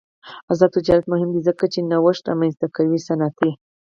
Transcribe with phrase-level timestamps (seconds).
[0.51, 3.51] آزاد تجارت مهم دی ځکه چې نوښت رامنځته کوي صنعتي.